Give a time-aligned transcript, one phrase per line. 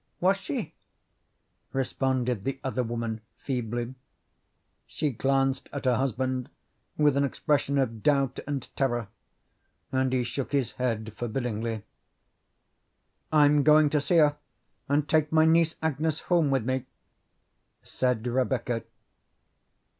[0.19, 0.73] "Was she?"
[1.73, 3.93] responded the other woman feebly.
[4.87, 6.49] She glanced at her husband
[6.97, 9.09] with an expression of doubt and terror,
[9.91, 11.83] and he shook his head forbiddingly.
[13.31, 14.37] "I'm going to see her,
[14.89, 16.87] and take my niece Agnes home with me,"
[17.83, 18.81] said Rebecca.